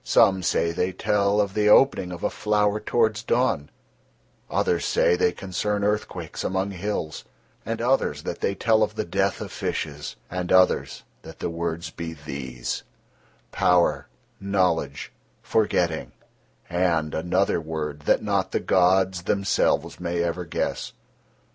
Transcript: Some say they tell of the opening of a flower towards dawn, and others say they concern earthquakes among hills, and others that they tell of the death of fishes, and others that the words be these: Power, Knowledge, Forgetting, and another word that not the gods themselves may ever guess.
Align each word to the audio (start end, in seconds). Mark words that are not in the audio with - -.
Some 0.03 0.41
say 0.41 0.71
they 0.71 0.93
tell 0.93 1.39
of 1.39 1.53
the 1.53 1.69
opening 1.69 2.11
of 2.11 2.23
a 2.23 2.31
flower 2.31 2.79
towards 2.79 3.21
dawn, 3.21 3.69
and 3.69 3.69
others 4.49 4.83
say 4.83 5.15
they 5.15 5.31
concern 5.31 5.83
earthquakes 5.83 6.43
among 6.43 6.71
hills, 6.71 7.23
and 7.67 7.79
others 7.79 8.23
that 8.23 8.39
they 8.39 8.55
tell 8.55 8.81
of 8.81 8.95
the 8.95 9.05
death 9.05 9.41
of 9.41 9.51
fishes, 9.51 10.15
and 10.27 10.51
others 10.51 11.03
that 11.21 11.37
the 11.37 11.51
words 11.51 11.91
be 11.91 12.13
these: 12.15 12.81
Power, 13.51 14.07
Knowledge, 14.39 15.11
Forgetting, 15.43 16.13
and 16.67 17.13
another 17.13 17.61
word 17.61 17.99
that 18.07 18.23
not 18.23 18.53
the 18.53 18.59
gods 18.59 19.21
themselves 19.25 19.99
may 19.99 20.23
ever 20.23 20.45
guess. 20.45 20.93